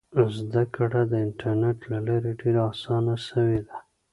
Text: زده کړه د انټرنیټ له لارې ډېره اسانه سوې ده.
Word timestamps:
زده 0.37 0.63
کړه 0.75 1.01
د 1.11 1.13
انټرنیټ 1.25 1.79
له 1.91 1.99
لارې 2.07 2.31
ډېره 2.41 2.61
اسانه 2.71 3.15
سوې 3.27 3.59
ده. 3.67 3.77